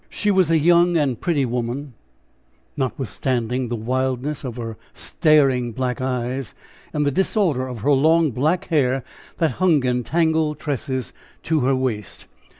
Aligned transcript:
She 0.09 0.31
was 0.31 0.49
a 0.49 0.57
young 0.57 0.97
and 0.97 1.21
pretty 1.21 1.45
woman 1.45 1.75
pretty, 1.75 2.73
notwithstanding 2.75 3.67
the 3.67 3.75
wildness 3.75 4.43
of 4.43 4.55
her 4.57 4.75
staring 4.95 5.73
black 5.73 6.01
eyes 6.01 6.55
and 6.91 7.05
the 7.05 7.11
disorder 7.11 7.67
of 7.67 7.81
her 7.81 7.91
long 7.91 8.31
black 8.31 8.65
hair 8.69 9.03
that 9.37 9.51
hung 9.61 9.85
in 9.85 10.03
tangled 10.03 10.57
tresses 10.57 11.13
to 11.43 11.59
her 11.59 11.75
waist. 11.75 12.25